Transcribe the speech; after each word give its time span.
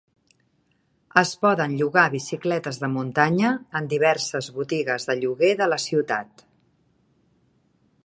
Es 1.21 1.33
poden 1.45 1.75
llogar 1.81 2.05
bicicletes 2.15 2.81
de 2.85 2.91
muntanya 2.95 3.53
en 3.81 3.93
diverses 3.95 4.51
botigues 4.59 5.09
de 5.11 5.19
lloguer 5.23 5.55
de 5.61 5.73
la 5.75 5.83
ciutat. 5.89 6.47